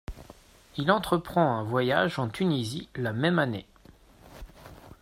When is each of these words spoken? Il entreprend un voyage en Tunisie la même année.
Il 0.77 0.89
entreprend 0.91 1.59
un 1.59 1.63
voyage 1.63 2.17
en 2.17 2.27
Tunisie 2.27 2.89
la 2.95 3.13
même 3.13 3.37
année. 3.37 3.67